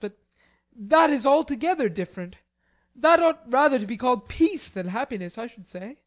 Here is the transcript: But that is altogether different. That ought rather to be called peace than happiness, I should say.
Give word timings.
But 0.01 0.17
that 0.75 1.11
is 1.11 1.27
altogether 1.27 1.87
different. 1.87 2.37
That 2.95 3.19
ought 3.19 3.43
rather 3.45 3.77
to 3.77 3.85
be 3.85 3.97
called 3.97 4.27
peace 4.27 4.67
than 4.67 4.87
happiness, 4.87 5.37
I 5.37 5.45
should 5.45 5.67
say. 5.67 5.99